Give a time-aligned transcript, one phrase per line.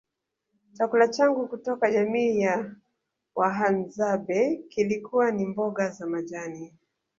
[0.73, 2.75] chakula changu kutoka jamii ya
[3.35, 6.73] Wahadzabe kilikuwa ni mboga za majani